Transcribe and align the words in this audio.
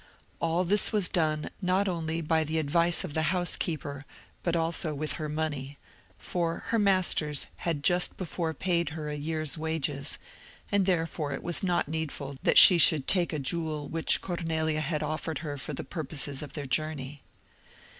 All 0.39 0.63
this 0.63 0.91
was 0.91 1.07
done 1.07 1.51
not 1.61 1.87
only 1.87 2.21
by 2.21 2.43
the 2.43 2.57
advice 2.57 3.03
of 3.03 3.13
the 3.13 3.21
housekeeper, 3.29 4.03
but 4.41 4.55
also 4.55 4.95
with 4.95 5.13
her 5.21 5.29
money; 5.29 5.77
for 6.17 6.63
her 6.69 6.79
masters 6.79 7.45
had 7.57 7.83
just 7.83 8.17
before 8.17 8.55
paid 8.55 8.89
her 8.97 9.09
a 9.11 9.15
year's 9.15 9.59
wages, 9.59 10.17
and 10.71 10.87
therefore 10.87 11.33
it 11.33 11.43
was 11.43 11.61
not 11.61 11.87
needful 11.87 12.37
that 12.41 12.57
she 12.57 12.79
should 12.79 13.05
take 13.07 13.31
a 13.31 13.37
jewel 13.37 13.87
which 13.89 14.21
Cornelia 14.21 14.81
had 14.81 15.03
offered 15.03 15.37
her 15.45 15.55
for 15.59 15.73
the 15.73 15.83
purposes 15.83 16.41
of 16.41 16.53
their 16.53 16.65
journey. 16.65 17.21